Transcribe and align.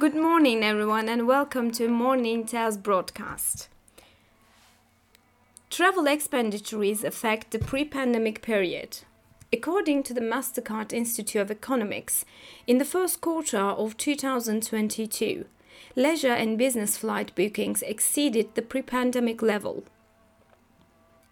Good 0.00 0.14
morning, 0.14 0.64
everyone, 0.64 1.10
and 1.10 1.26
welcome 1.26 1.70
to 1.72 1.86
Morning 1.86 2.46
Tells 2.46 2.78
broadcast. 2.78 3.68
Travel 5.68 6.06
expenditures 6.06 7.04
affect 7.04 7.50
the 7.50 7.58
pre 7.58 7.84
pandemic 7.84 8.40
period. 8.40 9.00
According 9.52 10.04
to 10.04 10.14
the 10.14 10.22
MasterCard 10.22 10.94
Institute 10.94 11.42
of 11.42 11.50
Economics, 11.50 12.24
in 12.66 12.78
the 12.78 12.86
first 12.86 13.20
quarter 13.20 13.58
of 13.58 13.98
2022, 13.98 15.44
leisure 15.94 16.32
and 16.32 16.56
business 16.56 16.96
flight 16.96 17.34
bookings 17.34 17.82
exceeded 17.82 18.54
the 18.54 18.62
pre 18.62 18.80
pandemic 18.80 19.42
level. 19.42 19.84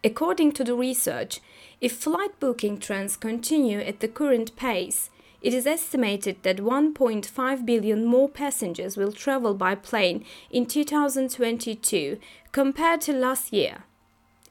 According 0.05 0.53
to 0.53 0.63
the 0.63 0.75
research, 0.75 1.41
if 1.81 1.93
flight 1.93 2.39
booking 2.39 2.77
trends 2.77 3.17
continue 3.17 3.81
at 3.81 4.01
the 4.01 4.09
current 4.09 4.55
pace, 4.57 5.09
it 5.41 5.55
is 5.55 5.67
estimated 5.67 6.43
that 6.43 6.59
1.5 6.59 7.67
billion 7.67 8.05
more 8.05 8.29
passengers 8.29 8.97
will 8.97 9.13
travel 9.13 9.55
by 9.55 9.75
plane 9.75 10.25
in 10.51 10.67
2022 10.67 12.19
compared 12.53 13.01
to 13.01 13.13
last 13.13 13.53
year. 13.53 13.85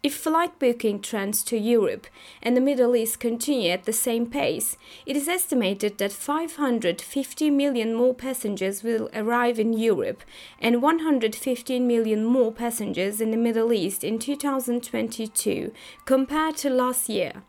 If 0.03 0.15
flight 0.15 0.57
booking 0.59 1.01
trends 1.01 1.43
to 1.43 1.57
Europe 1.57 2.07
and 2.41 2.55
the 2.55 2.61
Middle 2.61 2.95
East 2.95 3.19
continue 3.19 3.71
at 3.71 3.83
the 3.85 3.91
same 3.91 4.27
pace, 4.27 4.77
it 5.05 5.17
is 5.17 5.27
estimated 5.27 5.97
that 5.97 6.13
550 6.13 7.49
million 7.49 7.93
more 7.93 8.13
passengers 8.13 8.83
will 8.83 9.09
arrive 9.13 9.59
in 9.59 9.73
Europe 9.73 10.23
and 10.59 10.81
115 10.81 11.87
million 11.87 12.23
more 12.23 12.53
passengers 12.53 13.19
in 13.19 13.31
the 13.31 13.37
Middle 13.37 13.73
East 13.73 14.03
in 14.03 14.19
2022 14.19 15.73
compared 16.05 16.55
to 16.57 16.69
last 16.69 17.09
year. 17.09 17.43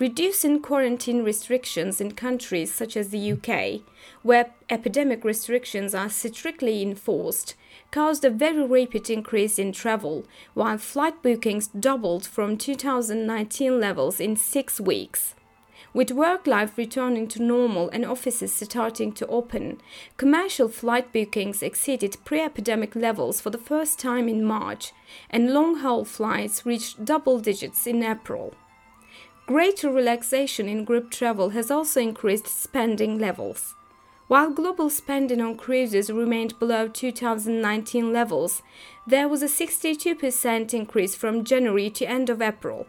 Reducing 0.00 0.60
quarantine 0.60 1.22
restrictions 1.22 2.00
in 2.00 2.14
countries 2.14 2.74
such 2.74 2.96
as 2.96 3.10
the 3.10 3.32
UK, 3.32 3.82
where 4.24 4.50
epidemic 4.68 5.24
restrictions 5.24 5.94
are 5.94 6.08
strictly 6.08 6.82
enforced, 6.82 7.54
caused 7.92 8.24
a 8.24 8.30
very 8.30 8.66
rapid 8.66 9.08
increase 9.08 9.56
in 9.56 9.70
travel, 9.70 10.26
while 10.52 10.78
flight 10.78 11.22
bookings 11.22 11.68
doubled 11.68 12.26
from 12.26 12.56
2019 12.56 13.78
levels 13.78 14.18
in 14.18 14.34
six 14.34 14.80
weeks. 14.80 15.36
With 15.92 16.10
work 16.10 16.48
life 16.48 16.76
returning 16.76 17.28
to 17.28 17.40
normal 17.40 17.88
and 17.90 18.04
offices 18.04 18.52
starting 18.52 19.12
to 19.12 19.26
open, 19.28 19.80
commercial 20.16 20.68
flight 20.68 21.12
bookings 21.12 21.62
exceeded 21.62 22.16
pre 22.24 22.40
epidemic 22.40 22.96
levels 22.96 23.40
for 23.40 23.50
the 23.50 23.58
first 23.58 24.00
time 24.00 24.28
in 24.28 24.44
March, 24.44 24.92
and 25.30 25.54
long 25.54 25.76
haul 25.76 26.04
flights 26.04 26.66
reached 26.66 27.04
double 27.04 27.38
digits 27.38 27.86
in 27.86 28.02
April. 28.02 28.54
Greater 29.46 29.90
relaxation 29.90 30.68
in 30.70 30.84
group 30.84 31.10
travel 31.10 31.50
has 31.50 31.70
also 31.70 32.00
increased 32.00 32.48
spending 32.48 33.18
levels. 33.18 33.74
While 34.26 34.50
global 34.50 34.88
spending 34.88 35.42
on 35.42 35.58
cruises 35.58 36.10
remained 36.10 36.58
below 36.58 36.88
2019 36.88 38.10
levels, 38.10 38.62
there 39.06 39.28
was 39.28 39.42
a 39.42 39.46
62% 39.46 40.72
increase 40.72 41.14
from 41.14 41.44
January 41.44 41.90
to 41.90 42.06
end 42.06 42.30
of 42.30 42.40
April. 42.40 42.86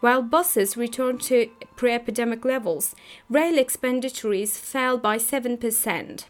While 0.00 0.22
buses 0.22 0.78
returned 0.78 1.20
to 1.22 1.50
pre 1.76 1.92
epidemic 1.92 2.46
levels, 2.46 2.94
rail 3.28 3.58
expenditures 3.58 4.56
fell 4.56 4.96
by 4.96 5.18
7%. 5.18 6.24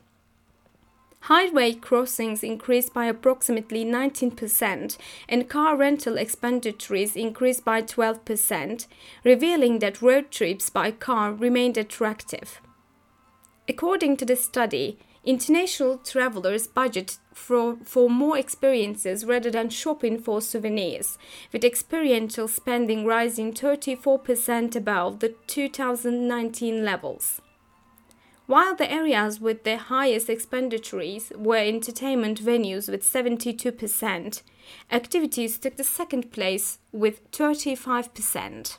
Highway 1.27 1.75
crossings 1.75 2.42
increased 2.42 2.92
by 2.92 3.05
approximately 3.05 3.84
19%, 3.84 4.97
and 5.29 5.48
car 5.48 5.77
rental 5.77 6.19
expenditures 6.19 7.14
increased 7.14 7.64
by 7.64 7.81
12%, 7.81 8.87
revealing 9.23 9.79
that 9.79 10.03
road 10.03 10.33
trips 10.33 10.69
by 10.69 10.91
car 10.91 11.33
remained 11.33 11.79
attractive. 11.79 12.61
According 13.69 14.17
to 14.17 14.25
the 14.25 14.34
study, 14.34 14.98
international 15.25 15.98
travelers 15.98 16.67
budget 16.67 17.19
for, 17.33 17.77
for 17.84 18.11
more 18.11 18.36
experiences 18.36 19.25
rather 19.25 19.53
than 19.53 19.70
shopping 19.70 20.19
for 20.19 20.41
souvenirs, 20.41 21.19
with 21.53 21.64
experiential 21.64 22.48
spending 22.48 23.07
rising 23.07 23.52
34% 23.52 24.74
above 24.74 25.20
the 25.20 25.36
2019 25.47 26.85
levels. 26.85 27.41
While 28.52 28.77
the 28.77 28.92
areas 28.92 29.40
with 29.40 29.64
the 29.64 29.79
highest 29.79 30.29
expenditures 30.29 31.33
were 31.35 31.57
entertainment 31.57 32.39
venues 32.39 32.86
with 32.86 33.02
72%, 33.02 34.42
activities 34.90 35.58
took 35.58 35.77
the 35.77 35.85
second 35.85 36.30
place 36.33 36.79
with 36.92 37.30
35%. 37.30 38.77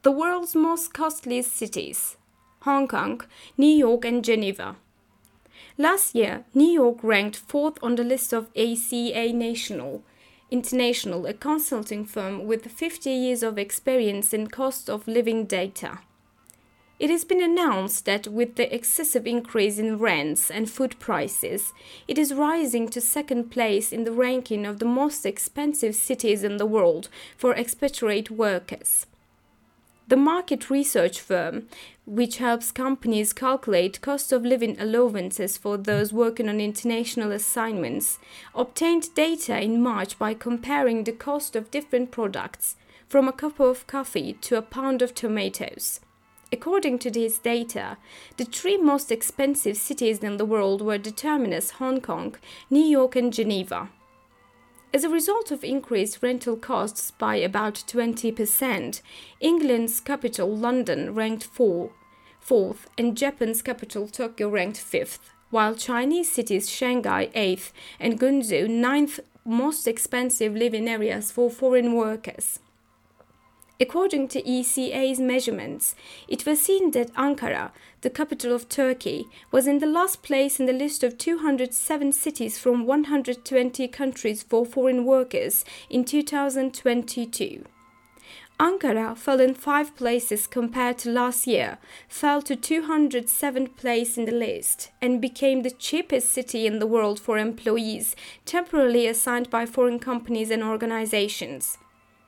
The 0.00 0.10
world's 0.10 0.54
most 0.54 0.94
costly 0.94 1.42
cities 1.42 2.16
Hong 2.62 2.88
Kong, 2.88 3.20
New 3.58 3.76
York, 3.76 4.06
and 4.06 4.24
Geneva. 4.24 4.76
Last 5.76 6.14
year, 6.14 6.46
New 6.54 6.72
York 6.72 6.96
ranked 7.02 7.36
fourth 7.36 7.76
on 7.82 7.96
the 7.96 8.04
list 8.04 8.32
of 8.32 8.50
ECA 8.54 9.34
National 9.34 10.02
International, 10.50 11.26
a 11.26 11.34
consulting 11.34 12.06
firm 12.06 12.46
with 12.46 12.72
50 12.72 13.10
years 13.10 13.42
of 13.42 13.58
experience 13.58 14.32
in 14.32 14.46
cost 14.46 14.88
of 14.88 15.06
living 15.06 15.44
data. 15.44 15.98
It 17.00 17.10
has 17.10 17.24
been 17.24 17.42
announced 17.42 18.04
that 18.04 18.28
with 18.28 18.54
the 18.54 18.72
excessive 18.72 19.26
increase 19.26 19.78
in 19.78 19.98
rents 19.98 20.48
and 20.48 20.70
food 20.70 20.96
prices, 21.00 21.72
it 22.06 22.18
is 22.18 22.32
rising 22.32 22.88
to 22.90 23.00
second 23.00 23.50
place 23.50 23.92
in 23.92 24.04
the 24.04 24.12
ranking 24.12 24.64
of 24.64 24.78
the 24.78 24.84
most 24.84 25.26
expensive 25.26 25.96
cities 25.96 26.44
in 26.44 26.56
the 26.56 26.66
world 26.66 27.08
for 27.36 27.52
expatriate 27.52 28.30
workers. 28.30 29.06
The 30.06 30.16
market 30.16 30.70
research 30.70 31.18
firm, 31.18 31.66
which 32.06 32.36
helps 32.36 32.70
companies 32.70 33.32
calculate 33.32 34.00
cost 34.00 34.32
of 34.32 34.44
living 34.44 34.78
allowances 34.78 35.56
for 35.56 35.76
those 35.76 36.12
working 36.12 36.48
on 36.48 36.60
international 36.60 37.32
assignments, 37.32 38.18
obtained 38.54 39.14
data 39.14 39.60
in 39.60 39.82
March 39.82 40.16
by 40.16 40.34
comparing 40.34 41.02
the 41.02 41.12
cost 41.12 41.56
of 41.56 41.70
different 41.72 42.12
products, 42.12 42.76
from 43.08 43.26
a 43.26 43.32
cup 43.32 43.58
of 43.58 43.86
coffee 43.88 44.34
to 44.42 44.56
a 44.56 44.62
pound 44.62 45.02
of 45.02 45.14
tomatoes. 45.14 46.00
According 46.54 47.00
to 47.00 47.10
this 47.10 47.40
data, 47.40 47.96
the 48.36 48.44
three 48.44 48.76
most 48.76 49.10
expensive 49.10 49.76
cities 49.76 50.20
in 50.20 50.36
the 50.36 50.44
world 50.44 50.82
were 50.82 50.98
determined 50.98 51.52
as 51.52 51.82
Hong 51.82 52.00
Kong, 52.00 52.36
New 52.70 52.84
York, 52.84 53.16
and 53.16 53.32
Geneva. 53.32 53.90
As 54.92 55.02
a 55.02 55.08
result 55.08 55.50
of 55.50 55.64
increased 55.64 56.22
rental 56.22 56.56
costs 56.56 57.10
by 57.10 57.34
about 57.34 57.82
20%, 57.88 59.02
England's 59.40 59.98
capital 59.98 60.56
London 60.56 61.12
ranked 61.12 61.42
four, 61.42 61.90
fourth 62.38 62.86
and 62.96 63.16
Japan's 63.16 63.60
capital 63.60 64.06
Tokyo 64.06 64.48
ranked 64.48 64.78
fifth, 64.78 65.32
while 65.50 65.74
Chinese 65.74 66.30
cities 66.30 66.70
Shanghai 66.70 67.30
eighth 67.34 67.72
and 67.98 68.20
Guangzhou 68.20 68.70
ninth 68.70 69.18
most 69.44 69.88
expensive 69.88 70.54
living 70.54 70.88
areas 70.88 71.32
for 71.32 71.50
foreign 71.50 71.94
workers. 71.94 72.60
According 73.80 74.28
to 74.28 74.42
ECA's 74.42 75.18
measurements, 75.18 75.96
it 76.28 76.46
was 76.46 76.60
seen 76.60 76.92
that 76.92 77.12
Ankara, 77.14 77.72
the 78.02 78.10
capital 78.10 78.54
of 78.54 78.68
Turkey, 78.68 79.26
was 79.50 79.66
in 79.66 79.80
the 79.80 79.86
last 79.86 80.22
place 80.22 80.60
in 80.60 80.66
the 80.66 80.72
list 80.72 81.02
of 81.02 81.18
207 81.18 82.12
cities 82.12 82.56
from 82.56 82.86
120 82.86 83.88
countries 83.88 84.44
for 84.44 84.64
foreign 84.64 85.04
workers 85.04 85.64
in 85.90 86.04
2022. 86.04 87.64
Ankara 88.60 89.16
fell 89.16 89.40
in 89.40 89.54
five 89.54 89.96
places 89.96 90.46
compared 90.46 90.96
to 90.98 91.10
last 91.10 91.44
year, 91.48 91.78
fell 92.08 92.40
to 92.42 92.54
207th 92.54 93.76
place 93.76 94.16
in 94.16 94.26
the 94.26 94.32
list, 94.32 94.92
and 95.02 95.20
became 95.20 95.62
the 95.62 95.72
cheapest 95.72 96.30
city 96.30 96.64
in 96.64 96.78
the 96.78 96.86
world 96.86 97.18
for 97.18 97.38
employees 97.38 98.14
temporarily 98.46 99.08
assigned 99.08 99.50
by 99.50 99.66
foreign 99.66 99.98
companies 99.98 100.52
and 100.52 100.62
organizations. 100.62 101.78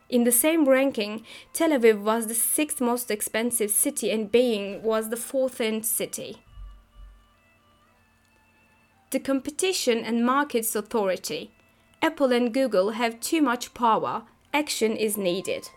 In 0.09 0.23
the 0.23 0.33
same 0.33 0.69
ranking, 0.69 1.25
Tel 1.53 1.71
Aviv 1.71 2.01
was 2.01 2.27
the 2.27 2.35
sixth 2.35 2.81
most 2.81 3.11
expensive 3.11 3.71
city 3.71 4.11
and 4.11 4.31
Beijing 4.31 4.83
was 4.83 5.11
the 5.11 5.17
fourth 5.17 5.61
city. 5.85 6.37
The 9.11 9.19
Competition 9.19 10.05
and 10.05 10.25
Markets 10.25 10.77
Authority. 10.77 11.51
Apple 12.03 12.33
and 12.33 12.55
Google 12.55 12.91
have 12.91 13.19
too 13.19 13.43
much 13.43 13.75
power. 13.75 14.23
Action 14.53 14.97
is 14.97 15.17
needed. 15.17 15.69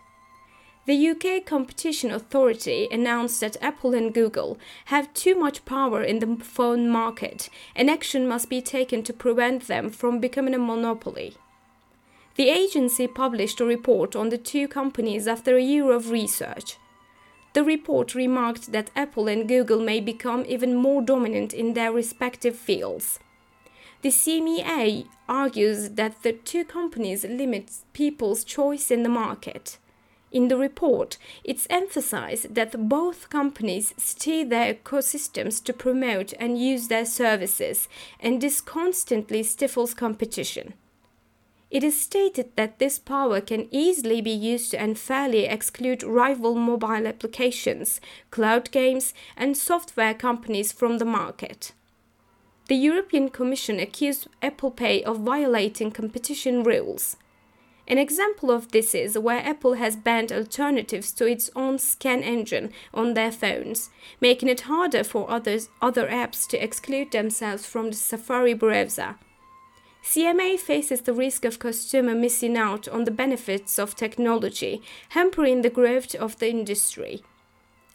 The 0.86 1.10
UK 1.10 1.44
Competition 1.44 2.10
Authority 2.10 2.88
announced 2.90 3.40
that 3.40 3.56
Apple 3.60 3.94
and 3.94 4.14
Google 4.14 4.58
have 4.86 5.12
too 5.12 5.34
much 5.34 5.64
power 5.64 6.02
in 6.02 6.20
the 6.20 6.42
phone 6.44 6.88
market 6.88 7.48
and 7.74 7.90
action 7.90 8.26
must 8.26 8.48
be 8.48 8.62
taken 8.62 9.02
to 9.04 9.12
prevent 9.12 9.66
them 9.66 9.90
from 9.90 10.20
becoming 10.20 10.54
a 10.54 10.58
monopoly. 10.58 11.36
The 12.36 12.48
agency 12.48 13.06
published 13.06 13.60
a 13.60 13.64
report 13.64 14.14
on 14.14 14.28
the 14.28 14.38
two 14.38 14.68
companies 14.68 15.26
after 15.26 15.56
a 15.56 15.62
year 15.62 15.90
of 15.90 16.10
research. 16.10 16.76
The 17.52 17.64
report 17.64 18.14
remarked 18.14 18.70
that 18.70 18.90
Apple 18.94 19.26
and 19.26 19.48
Google 19.48 19.80
may 19.80 20.00
become 20.00 20.44
even 20.46 20.76
more 20.76 21.02
dominant 21.02 21.52
in 21.52 21.74
their 21.74 21.92
respective 21.92 22.56
fields. 22.56 23.18
The 24.02 24.10
CMEA 24.10 25.08
argues 25.28 25.90
that 25.90 26.22
the 26.22 26.32
two 26.32 26.64
companies 26.64 27.24
limit 27.24 27.70
people's 27.92 28.44
choice 28.44 28.90
in 28.90 29.02
the 29.02 29.08
market. 29.08 29.78
In 30.32 30.46
the 30.46 30.56
report, 30.56 31.18
it's 31.42 31.66
emphasized 31.68 32.54
that 32.54 32.88
both 32.88 33.30
companies 33.30 33.92
steer 33.96 34.44
their 34.44 34.72
ecosystems 34.72 35.62
to 35.64 35.72
promote 35.72 36.32
and 36.38 36.56
use 36.56 36.86
their 36.86 37.04
services, 37.04 37.88
and 38.20 38.40
this 38.40 38.60
constantly 38.60 39.42
stifles 39.42 39.92
competition. 39.92 40.74
It 41.70 41.84
is 41.84 42.00
stated 42.00 42.50
that 42.56 42.80
this 42.80 42.98
power 42.98 43.40
can 43.40 43.68
easily 43.70 44.20
be 44.20 44.30
used 44.30 44.72
to 44.72 44.82
unfairly 44.82 45.44
exclude 45.44 46.02
rival 46.02 46.56
mobile 46.56 47.06
applications, 47.06 48.00
cloud 48.32 48.72
games, 48.72 49.14
and 49.36 49.56
software 49.56 50.14
companies 50.14 50.72
from 50.72 50.98
the 50.98 51.04
market. 51.04 51.72
The 52.66 52.74
European 52.74 53.28
Commission 53.28 53.78
accused 53.78 54.26
Apple 54.42 54.72
Pay 54.72 55.04
of 55.04 55.20
violating 55.20 55.92
competition 55.92 56.64
rules. 56.64 57.16
An 57.86 57.98
example 57.98 58.50
of 58.50 58.70
this 58.70 58.94
is 58.94 59.18
where 59.18 59.44
Apple 59.44 59.74
has 59.74 59.96
banned 59.96 60.30
alternatives 60.30 61.12
to 61.12 61.26
its 61.26 61.50
own 61.56 61.78
scan 61.78 62.22
engine 62.22 62.72
on 62.94 63.14
their 63.14 63.32
phones, 63.32 63.90
making 64.20 64.48
it 64.48 64.62
harder 64.62 65.02
for 65.02 65.28
others, 65.30 65.68
other 65.82 66.06
apps 66.06 66.48
to 66.48 66.62
exclude 66.62 67.10
themselves 67.10 67.66
from 67.66 67.90
the 67.90 67.96
Safari 67.96 68.54
browser. 68.54 69.16
CMA 70.02 70.58
faces 70.58 71.02
the 71.02 71.12
risk 71.12 71.44
of 71.44 71.58
consumer 71.58 72.14
missing 72.14 72.56
out 72.56 72.88
on 72.88 73.04
the 73.04 73.10
benefits 73.10 73.78
of 73.78 73.94
technology, 73.94 74.82
hampering 75.10 75.62
the 75.62 75.70
growth 75.70 76.14
of 76.14 76.38
the 76.38 76.48
industry. 76.48 77.22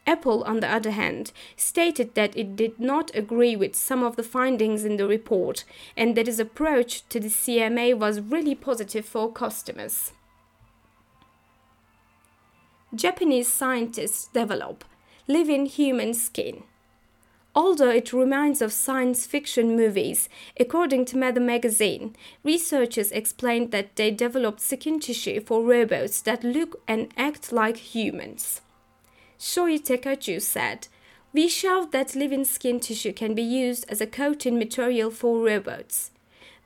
Apple, 0.07 0.43
on 0.43 0.59
the 0.59 0.71
other 0.71 0.91
hand, 0.91 1.31
stated 1.55 2.13
that 2.13 2.37
it 2.37 2.55
did 2.55 2.79
not 2.79 3.09
agree 3.15 3.55
with 3.55 3.75
some 3.75 4.03
of 4.03 4.15
the 4.15 4.23
findings 4.23 4.85
in 4.85 4.97
the 4.97 5.07
report 5.07 5.63
and 5.97 6.15
that 6.15 6.27
its 6.27 6.37
approach 6.37 7.07
to 7.09 7.19
the 7.19 7.27
CMA 7.27 7.97
was 7.97 8.21
really 8.21 8.53
positive 8.53 9.05
for 9.05 9.31
customers. 9.31 10.11
Japanese 12.93 13.51
scientists 13.51 14.27
develop 14.27 14.85
living 15.27 15.65
human 15.65 16.13
skin. 16.13 16.63
Although 17.57 17.91
it 17.91 18.11
reminds 18.11 18.61
of 18.61 18.73
science 18.73 19.25
fiction 19.25 19.77
movies, 19.77 20.27
according 20.59 21.05
to 21.05 21.17
Matter 21.17 21.39
magazine, 21.39 22.13
researchers 22.43 23.13
explained 23.13 23.71
that 23.71 23.95
they 23.95 24.11
developed 24.11 24.59
skin 24.59 24.99
tissue 24.99 25.39
for 25.39 25.63
robots 25.63 26.21
that 26.23 26.43
look 26.43 26.81
and 26.85 27.13
act 27.15 27.53
like 27.53 27.77
humans. 27.77 28.59
Shoji 29.39 29.79
Takeuchi 29.79 30.41
said, 30.41 30.89
We 31.31 31.47
showed 31.47 31.93
that 31.93 32.13
living 32.13 32.43
skin 32.43 32.81
tissue 32.81 33.13
can 33.13 33.33
be 33.33 33.43
used 33.43 33.85
as 33.87 34.01
a 34.01 34.07
coating 34.07 34.59
material 34.59 35.09
for 35.09 35.39
robots. 35.39 36.11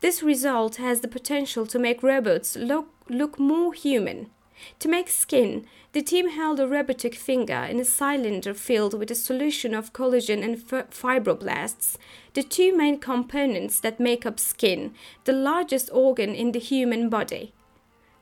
This 0.02 0.24
result 0.24 0.78
has 0.78 1.02
the 1.02 1.08
potential 1.08 1.68
to 1.68 1.78
make 1.78 2.02
robots 2.02 2.56
look, 2.56 2.88
look 3.10 3.38
more 3.38 3.74
human. 3.74 4.32
To 4.80 4.88
make 4.88 5.10
skin, 5.10 5.66
the 5.94 6.02
team 6.02 6.30
held 6.30 6.60
a 6.60 6.68
robotic 6.68 7.16
finger 7.16 7.68
in 7.70 7.80
a 7.80 7.86
cylinder 7.86 8.54
filled 8.54 8.94
with 8.94 9.12
a 9.12 9.16
solution 9.16 9.74
of 9.74 9.94
collagen 9.94 10.44
and 10.44 10.58
fibroblasts, 10.58 11.98
the 12.34 12.44
two 12.44 12.76
main 12.76 13.00
components 13.00 13.80
that 13.80 14.00
make 14.00 14.26
up 14.26 14.40
skin, 14.40 14.94
the 15.24 15.34
largest 15.34 15.90
organ 15.92 16.36
in 16.36 16.52
the 16.52 16.60
human 16.60 17.10
body. 17.10 17.54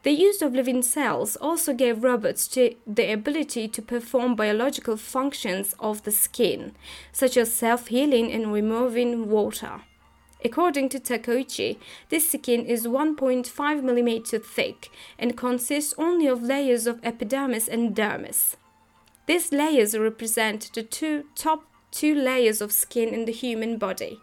The 0.04 0.12
use 0.12 0.42
of 0.42 0.54
living 0.54 0.84
cells 0.84 1.36
also 1.36 1.74
gave 1.74 2.04
robots 2.04 2.48
the 2.48 3.12
ability 3.12 3.68
to 3.68 3.82
perform 3.82 4.36
biological 4.36 4.96
functions 4.96 5.76
of 5.80 6.04
the 6.04 6.12
skin, 6.12 6.76
such 7.12 7.36
as 7.36 7.54
self 7.54 7.88
healing 7.88 8.32
and 8.32 8.54
removing 8.54 9.30
water. 9.30 9.82
According 10.46 10.90
to 10.90 11.00
Takeuchi, 11.00 11.78
this 12.10 12.32
skin 12.32 12.66
is 12.66 12.86
1.5 12.86 13.46
mm 13.48 14.44
thick 14.44 14.90
and 15.18 15.38
consists 15.38 15.94
only 15.98 16.28
of 16.28 16.44
layers 16.44 16.86
of 16.86 17.00
epidermis 17.04 17.68
and 17.68 17.96
dermis. 17.96 18.56
These 19.26 19.52
layers 19.52 19.98
represent 19.98 20.72
the 20.74 20.84
two 20.84 21.26
top 21.36 21.66
two 21.92 22.14
layers 22.14 22.62
of 22.62 22.72
skin 22.72 23.10
in 23.10 23.26
the 23.26 23.32
human 23.32 23.78
body. 23.78 24.20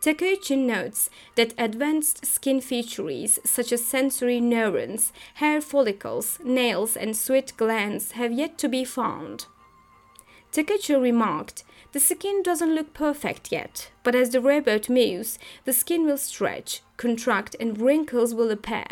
Takeuchi 0.00 0.58
notes 0.58 1.08
that 1.34 1.54
advanced 1.56 2.26
skin 2.26 2.60
features 2.60 3.38
such 3.44 3.72
as 3.72 3.84
sensory 3.84 4.38
neurons, 4.40 5.12
hair 5.34 5.60
follicles, 5.60 6.38
nails, 6.44 6.96
and 6.96 7.16
sweat 7.16 7.52
glands 7.56 8.12
have 8.12 8.32
yet 8.32 8.58
to 8.58 8.68
be 8.68 8.84
found. 8.84 9.46
Takeuchi 10.52 11.00
remarked, 11.00 11.64
the 11.94 12.00
skin 12.00 12.42
doesn't 12.42 12.74
look 12.74 12.92
perfect 12.92 13.52
yet, 13.52 13.88
but 14.02 14.16
as 14.16 14.30
the 14.30 14.40
robot 14.40 14.88
moves, 14.88 15.38
the 15.64 15.72
skin 15.72 16.04
will 16.04 16.18
stretch, 16.18 16.82
contract, 16.96 17.54
and 17.60 17.80
wrinkles 17.80 18.34
will 18.34 18.50
appear. 18.50 18.88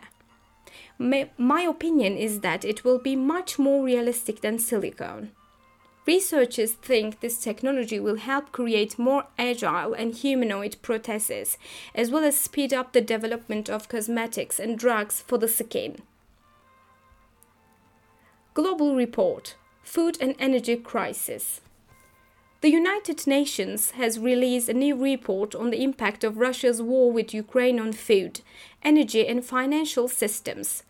My, 0.99 1.29
my 1.37 1.63
opinion 1.63 2.17
is 2.17 2.41
that 2.41 2.65
it 2.65 2.85
will 2.85 3.01
be 3.01 3.17
much 3.17 3.59
more 3.59 3.83
realistic 3.83 4.41
than 4.41 4.61
silicone. 4.61 5.33
Researchers 6.07 6.75
think 6.75 7.19
this 7.19 7.43
technology 7.43 7.99
will 7.99 8.19
help 8.19 8.53
create 8.53 9.01
more 9.01 9.25
agile 9.37 9.95
and 9.95 10.15
humanoid 10.15 10.77
prostheses, 10.81 11.57
as 11.97 12.09
well 12.13 12.23
as 12.23 12.39
speed 12.39 12.73
up 12.73 12.93
the 12.93 13.01
development 13.01 13.69
of 13.69 13.89
cosmetics 13.89 14.61
and 14.61 14.79
drugs 14.79 15.25
for 15.27 15.39
the 15.39 15.49
skin. 15.49 15.97
Global 18.55 18.95
Report 18.95 19.57
Food 19.83 20.19
and 20.21 20.37
Energy 20.39 20.77
Crisis 20.77 21.61
the 22.63 22.71
United 22.71 23.27
Nations 23.27 23.91
has 23.91 24.21
released 24.21 24.69
a 24.69 24.73
new 24.73 24.95
report 24.95 25.53
on 25.53 25.71
the 25.71 25.83
impact 25.83 26.23
of 26.23 26.37
Russia's 26.37 26.81
war 26.81 27.11
with 27.11 27.35
Ukraine 27.35 27.81
on 27.81 27.93
food, 27.93 28.41
energy, 28.85 29.27
and 29.27 29.45
financial 29.45 30.07
systems. 30.07 30.85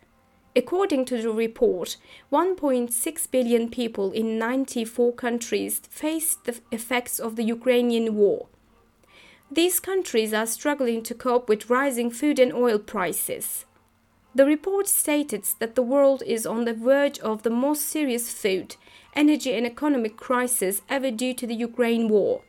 According 0.55 1.05
to 1.05 1.19
the 1.19 1.31
report, 1.31 1.97
1.6 2.31 3.31
billion 3.31 3.71
people 3.71 4.11
in 4.11 4.37
94 4.37 5.13
countries 5.13 5.81
faced 5.89 6.45
the 6.45 6.59
effects 6.71 7.17
of 7.17 7.37
the 7.37 7.43
Ukrainian 7.43 8.13
war. 8.13 8.45
These 9.51 9.79
countries 9.79 10.31
are 10.31 10.45
struggling 10.45 11.01
to 11.03 11.15
cope 11.15 11.49
with 11.49 11.71
rising 11.71 12.11
food 12.11 12.37
and 12.37 12.53
oil 12.53 12.77
prices. 12.77 13.65
The 14.35 14.45
report 14.45 14.87
stated 14.87 15.45
that 15.57 15.73
the 15.73 15.81
world 15.81 16.21
is 16.25 16.45
on 16.45 16.65
the 16.65 16.73
verge 16.73 17.17
of 17.19 17.41
the 17.41 17.49
most 17.49 17.81
serious 17.85 18.31
food, 18.31 18.75
energy, 19.15 19.53
and 19.53 19.65
economic 19.65 20.17
crisis 20.17 20.81
ever 20.89 21.11
due 21.11 21.33
to 21.33 21.47
the 21.47 21.55
Ukraine 21.55 22.09
war. 22.09 22.41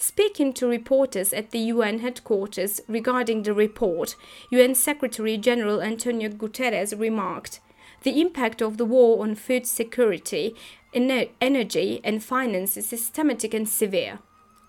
Speaking 0.00 0.52
to 0.52 0.68
reporters 0.68 1.32
at 1.32 1.50
the 1.50 1.58
UN 1.58 1.98
headquarters 1.98 2.80
regarding 2.86 3.42
the 3.42 3.52
report, 3.52 4.14
UN 4.50 4.76
Secretary 4.76 5.36
General 5.36 5.82
Antonio 5.82 6.28
Guterres 6.28 6.98
remarked 6.98 7.58
The 8.04 8.20
impact 8.20 8.62
of 8.62 8.76
the 8.76 8.84
war 8.84 9.22
on 9.22 9.34
food 9.34 9.66
security, 9.66 10.54
energy, 10.94 12.00
and 12.04 12.22
finance 12.22 12.76
is 12.76 12.88
systematic 12.88 13.52
and 13.54 13.68
severe. 13.68 14.20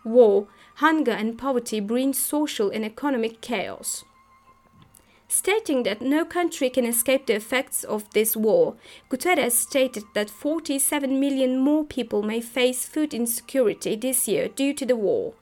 War, 0.03 0.47
hunger, 0.77 1.11
and 1.11 1.37
poverty 1.37 1.79
bring 1.79 2.13
social 2.13 2.71
and 2.71 2.83
economic 2.83 3.39
chaos. 3.39 4.03
Stating 5.31 5.83
that 5.83 6.01
no 6.01 6.25
country 6.25 6.71
can 6.71 6.85
escape 6.85 7.27
the 7.27 7.35
effects 7.35 7.83
of 7.83 8.09
this 8.13 8.35
war, 8.35 8.75
Guterres 9.11 9.51
stated 9.51 10.03
that 10.15 10.27
47 10.27 11.19
million 11.19 11.59
more 11.59 11.85
people 11.85 12.23
may 12.23 12.41
face 12.41 12.87
food 12.87 13.13
insecurity 13.13 13.95
this 13.95 14.27
year 14.27 14.47
due 14.47 14.73
to 14.73 14.87
the 14.87 14.95
war. 14.95 15.35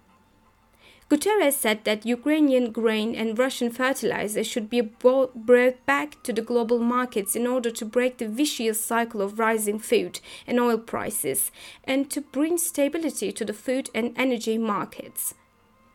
Guterres 1.09 1.53
said 1.53 1.85
that 1.85 2.05
Ukrainian 2.05 2.73
grain 2.73 3.15
and 3.15 3.39
Russian 3.39 3.71
fertilizer 3.71 4.43
should 4.43 4.69
be 4.69 4.81
brought 4.81 5.85
back 5.85 6.21
to 6.23 6.33
the 6.33 6.41
global 6.41 6.79
markets 6.79 7.33
in 7.33 7.47
order 7.47 7.71
to 7.71 7.85
break 7.85 8.17
the 8.17 8.27
vicious 8.27 8.83
cycle 8.83 9.21
of 9.21 9.39
rising 9.39 9.79
food 9.79 10.19
and 10.45 10.59
oil 10.59 10.77
prices 10.77 11.49
and 11.85 12.11
to 12.11 12.19
bring 12.19 12.57
stability 12.57 13.31
to 13.31 13.45
the 13.45 13.53
food 13.53 13.89
and 13.95 14.13
energy 14.17 14.57
markets. 14.57 15.33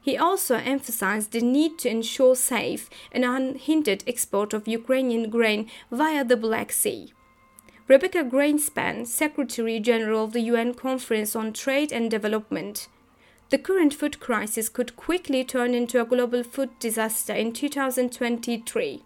He 0.02 0.18
also 0.18 0.56
emphasized 0.56 1.30
the 1.30 1.40
need 1.40 1.78
to 1.78 1.88
ensure 1.88 2.34
safe 2.34 2.90
and 3.12 3.24
unhindered 3.24 4.02
export 4.06 4.52
of 4.52 4.66
Ukrainian 4.66 5.30
grain 5.30 5.70
via 5.92 6.24
the 6.24 6.36
Black 6.36 6.72
Sea. 6.72 7.12
Rebecca 7.86 8.24
Grynspan, 8.24 9.06
Secretary 9.06 9.78
General 9.78 10.24
of 10.24 10.32
the 10.32 10.40
UN 10.40 10.74
Conference 10.74 11.36
on 11.36 11.52
Trade 11.52 11.92
and 11.92 12.10
Development, 12.10 12.88
the 13.50 13.58
current 13.58 13.94
food 13.94 14.18
crisis 14.18 14.68
could 14.68 14.96
quickly 14.96 15.44
turn 15.44 15.72
into 15.74 16.00
a 16.00 16.06
global 16.06 16.42
food 16.42 16.70
disaster 16.80 17.34
in 17.34 17.52
2023. 17.52 19.04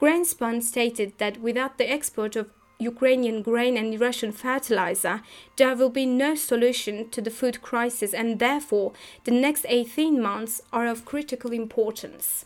Grynspan 0.00 0.62
stated 0.62 1.12
that 1.18 1.40
without 1.40 1.78
the 1.78 1.88
export 1.88 2.36
of 2.36 2.50
Ukrainian 2.78 3.42
grain 3.42 3.76
and 3.76 3.98
Russian 4.00 4.32
fertilizer, 4.32 5.22
there 5.56 5.74
will 5.74 5.88
be 5.88 6.06
no 6.06 6.34
solution 6.34 7.08
to 7.10 7.22
the 7.22 7.30
food 7.30 7.62
crisis, 7.62 8.12
and 8.12 8.38
therefore, 8.38 8.92
the 9.24 9.30
next 9.30 9.64
18 9.68 10.20
months 10.20 10.60
are 10.72 10.86
of 10.86 11.04
critical 11.04 11.52
importance. 11.52 12.44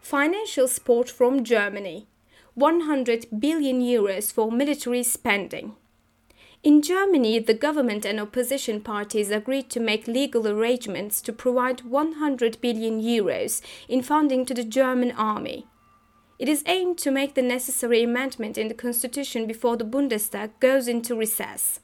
Financial 0.00 0.66
support 0.66 1.08
from 1.10 1.44
Germany 1.44 2.06
100 2.54 3.26
billion 3.38 3.80
euros 3.80 4.32
for 4.32 4.50
military 4.50 5.02
spending. 5.02 5.76
In 6.62 6.82
Germany, 6.82 7.38
the 7.38 7.54
government 7.54 8.04
and 8.04 8.20
opposition 8.20 8.80
parties 8.82 9.30
agreed 9.30 9.70
to 9.70 9.80
make 9.80 10.06
legal 10.06 10.46
arrangements 10.46 11.22
to 11.22 11.32
provide 11.32 11.82
100 11.82 12.60
billion 12.60 13.00
euros 13.00 13.62
in 13.88 14.02
funding 14.02 14.44
to 14.44 14.52
the 14.52 14.64
German 14.64 15.12
army. 15.12 15.66
It 16.40 16.48
is 16.48 16.64
aimed 16.64 16.96
to 17.00 17.10
make 17.10 17.34
the 17.34 17.42
necessary 17.42 18.02
amendment 18.02 18.56
in 18.56 18.68
the 18.68 18.74
constitution 18.74 19.46
before 19.46 19.76
the 19.76 19.84
Bundestag 19.84 20.52
goes 20.58 20.88
into 20.88 21.14
recess. 21.14 21.80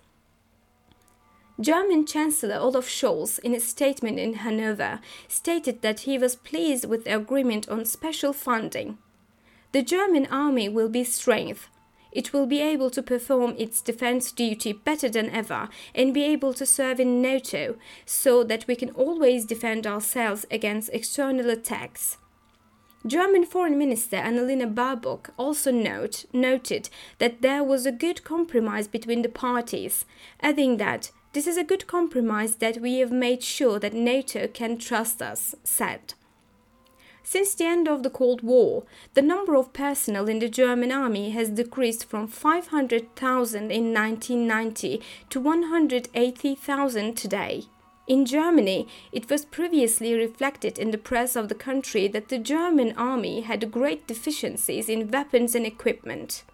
German 1.60 2.06
Chancellor 2.06 2.56
Olaf 2.56 2.88
Scholz, 2.88 3.38
in 3.40 3.54
a 3.54 3.60
statement 3.60 4.18
in 4.18 4.32
Hanover, 4.36 5.00
stated 5.28 5.82
that 5.82 6.00
he 6.00 6.16
was 6.16 6.36
pleased 6.36 6.86
with 6.86 7.04
the 7.04 7.14
agreement 7.14 7.68
on 7.68 7.84
special 7.84 8.32
funding. 8.32 8.96
The 9.72 9.82
German 9.82 10.26
army 10.30 10.70
will 10.70 10.88
be 10.88 11.04
strengthened. 11.04 11.68
It 12.10 12.32
will 12.32 12.46
be 12.46 12.62
able 12.62 12.88
to 12.92 13.02
perform 13.02 13.56
its 13.58 13.82
defense 13.82 14.32
duty 14.32 14.72
better 14.72 15.10
than 15.10 15.28
ever 15.28 15.68
and 15.94 16.14
be 16.14 16.24
able 16.24 16.54
to 16.54 16.64
serve 16.64 16.98
in 16.98 17.20
NATO 17.20 17.76
so 18.06 18.42
that 18.44 18.66
we 18.66 18.74
can 18.74 18.88
always 18.92 19.44
defend 19.44 19.86
ourselves 19.86 20.46
against 20.50 20.88
external 20.94 21.50
attacks. 21.50 22.16
German 23.06 23.44
Foreign 23.46 23.78
Minister 23.78 24.16
Annalena 24.16 24.66
Baerbock 24.66 25.30
also 25.36 25.70
note, 25.70 26.24
noted 26.32 26.88
that 27.18 27.40
there 27.40 27.62
was 27.62 27.86
a 27.86 27.92
good 27.92 28.24
compromise 28.24 28.88
between 28.88 29.22
the 29.22 29.28
parties, 29.28 30.04
adding 30.40 30.78
that 30.78 31.12
this 31.32 31.46
is 31.46 31.56
a 31.56 31.62
good 31.62 31.86
compromise 31.86 32.56
that 32.56 32.80
we 32.80 32.98
have 32.98 33.12
made 33.12 33.44
sure 33.44 33.78
that 33.78 33.92
NATO 33.92 34.48
can 34.48 34.76
trust 34.76 35.22
us, 35.22 35.54
said. 35.62 36.14
Since 37.22 37.54
the 37.54 37.66
end 37.66 37.86
of 37.86 38.02
the 38.02 38.10
Cold 38.10 38.42
War, 38.42 38.84
the 39.14 39.22
number 39.22 39.54
of 39.54 39.72
personnel 39.72 40.28
in 40.28 40.40
the 40.40 40.48
German 40.48 40.90
army 40.90 41.30
has 41.30 41.50
decreased 41.50 42.06
from 42.06 42.26
500,000 42.26 43.70
in 43.70 43.94
1990 43.94 45.00
to 45.30 45.40
180,000 45.40 47.16
today. 47.16 47.64
In 48.06 48.24
Germany, 48.24 48.86
it 49.10 49.28
was 49.28 49.44
previously 49.44 50.14
reflected 50.14 50.78
in 50.78 50.92
the 50.92 50.98
press 50.98 51.34
of 51.34 51.48
the 51.48 51.56
country 51.56 52.06
that 52.08 52.28
the 52.28 52.38
German 52.38 52.92
army 52.96 53.40
had 53.40 53.72
great 53.72 54.06
deficiencies 54.06 54.88
in 54.88 55.10
weapons 55.10 55.56
and 55.56 55.66
equipment. 55.66 56.44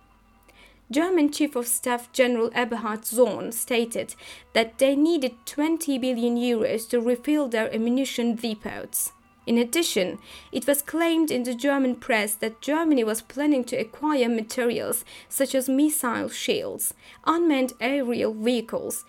German 0.91 1.31
Chief 1.31 1.55
of 1.55 1.67
Staff 1.67 2.11
General 2.13 2.51
Eberhard 2.55 3.05
Zorn 3.05 3.53
stated 3.53 4.15
that 4.55 4.79
they 4.79 4.97
needed 4.97 5.35
20 5.45 5.99
billion 5.99 6.37
euros 6.37 6.89
to 6.89 7.01
refill 7.01 7.49
their 7.49 7.75
ammunition 7.75 8.35
depots. 8.35 9.13
In 9.47 9.59
addition, 9.59 10.19
it 10.53 10.67
was 10.67 10.83
claimed 10.83 11.31
in 11.31 11.43
the 11.43 11.55
German 11.55 11.97
press 11.97 12.35
that 12.37 12.61
Germany 12.61 13.03
was 13.05 13.23
planning 13.23 13.65
to 13.65 13.77
acquire 13.77 14.29
materials 14.29 15.05
such 15.29 15.55
as 15.55 15.69
missile 15.69 16.29
shields, 16.29 16.95
unmanned 17.25 17.73
aerial 17.81 18.33
vehicles, 18.33 19.05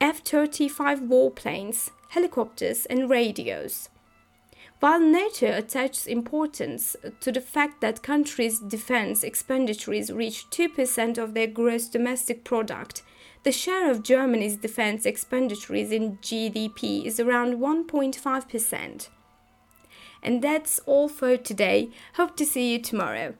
F 0.00 0.20
35 0.24 1.00
warplanes, 1.00 1.90
helicopters, 2.08 2.86
and 2.86 3.10
radios. 3.10 3.90
While 4.80 5.00
NATO 5.00 5.54
attaches 5.54 6.06
importance 6.06 6.96
to 7.20 7.30
the 7.30 7.42
fact 7.42 7.82
that 7.82 8.02
countries' 8.02 8.58
defense 8.58 9.22
expenditures 9.22 10.10
reach 10.10 10.48
2% 10.48 11.18
of 11.18 11.34
their 11.34 11.46
gross 11.46 11.86
domestic 11.86 12.44
product, 12.44 13.02
the 13.42 13.52
share 13.52 13.90
of 13.90 14.02
Germany's 14.02 14.56
defense 14.56 15.04
expenditures 15.04 15.92
in 15.92 16.16
GDP 16.18 17.04
is 17.04 17.20
around 17.20 17.58
1.5%. 17.58 19.08
And 20.22 20.42
that's 20.42 20.78
all 20.80 21.08
for 21.08 21.36
today. 21.36 21.90
Hope 22.14 22.36
to 22.36 22.46
see 22.46 22.72
you 22.72 22.78
tomorrow. 22.78 23.34